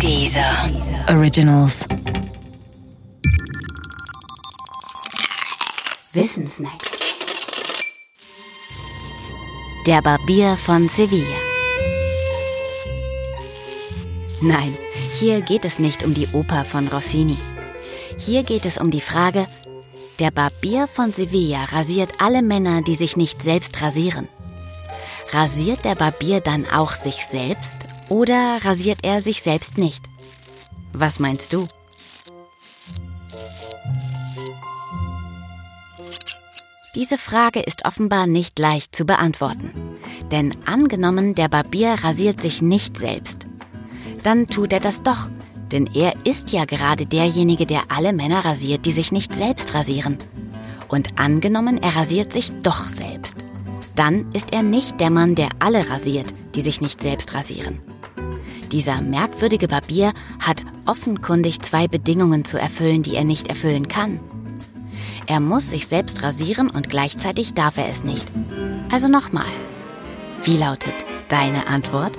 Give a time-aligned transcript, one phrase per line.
[0.00, 0.70] Dieser
[1.08, 1.86] Originals.
[6.12, 6.90] Wissensnacks.
[9.86, 11.36] Der Barbier von Sevilla.
[14.42, 14.76] Nein,
[15.18, 17.36] hier geht es nicht um die Oper von Rossini.
[18.18, 19.46] Hier geht es um die Frage,
[20.18, 24.28] der Barbier von Sevilla rasiert alle Männer, die sich nicht selbst rasieren.
[25.32, 30.04] Rasiert der Barbier dann auch sich selbst oder rasiert er sich selbst nicht?
[30.92, 31.66] Was meinst du?
[36.94, 39.72] Diese Frage ist offenbar nicht leicht zu beantworten.
[40.30, 43.46] Denn angenommen, der Barbier rasiert sich nicht selbst.
[44.22, 45.28] Dann tut er das doch,
[45.72, 50.18] denn er ist ja gerade derjenige, der alle Männer rasiert, die sich nicht selbst rasieren.
[50.88, 53.38] Und angenommen, er rasiert sich doch selbst.
[53.96, 57.80] Dann ist er nicht der Mann, der alle rasiert, die sich nicht selbst rasieren.
[58.74, 64.18] Dieser merkwürdige Barbier hat offenkundig zwei Bedingungen zu erfüllen, die er nicht erfüllen kann.
[65.28, 68.26] Er muss sich selbst rasieren und gleichzeitig darf er es nicht.
[68.90, 69.46] Also nochmal.
[70.42, 70.92] Wie lautet
[71.28, 72.14] deine Antwort?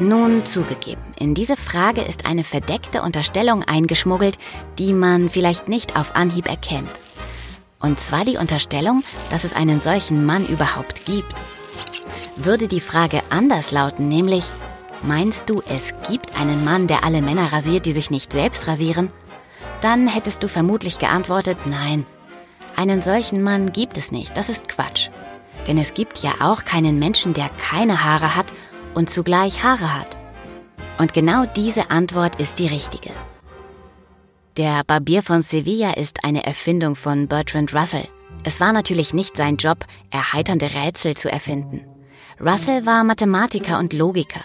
[0.00, 4.36] Nun zugegeben, in diese Frage ist eine verdeckte Unterstellung eingeschmuggelt,
[4.78, 6.90] die man vielleicht nicht auf Anhieb erkennt.
[7.80, 11.34] Und zwar die Unterstellung, dass es einen solchen Mann überhaupt gibt.
[12.36, 14.44] Würde die Frage anders lauten, nämlich,
[15.02, 19.10] meinst du, es gibt einen Mann, der alle Männer rasiert, die sich nicht selbst rasieren?
[19.80, 22.04] Dann hättest du vermutlich geantwortet, nein,
[22.76, 25.10] einen solchen Mann gibt es nicht, das ist Quatsch.
[25.66, 28.46] Denn es gibt ja auch keinen Menschen, der keine Haare hat
[28.94, 30.16] und zugleich Haare hat.
[30.98, 33.10] Und genau diese Antwort ist die richtige.
[34.56, 38.08] Der Barbier von Sevilla ist eine Erfindung von Bertrand Russell.
[38.44, 41.84] Es war natürlich nicht sein Job, erheiternde Rätsel zu erfinden.
[42.40, 44.40] Russell war Mathematiker und Logiker.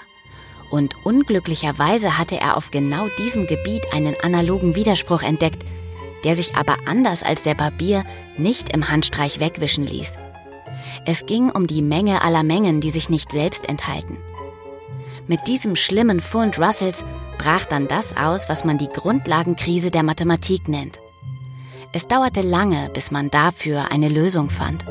[0.70, 5.64] Und unglücklicherweise hatte er auf genau diesem Gebiet einen analogen Widerspruch entdeckt,
[6.24, 8.04] der sich aber anders als der Barbier
[8.38, 10.14] nicht im Handstreich wegwischen ließ.
[11.06, 14.18] Es ging um die Menge aller Mengen, die sich nicht selbst enthalten.
[15.28, 17.04] Mit diesem schlimmen Fund Russells
[17.38, 21.00] brach dann das aus, was man die Grundlagenkrise der Mathematik nennt.
[21.94, 24.84] Es dauerte lange, bis man dafür eine Lösung fand.